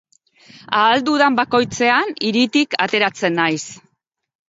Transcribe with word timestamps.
Ahal 0.77 1.03
dudan 1.09 1.37
bakoitzean, 1.41 2.17
hiritik 2.31 2.77
ateratzen 2.89 3.43
naiz. 3.45 3.65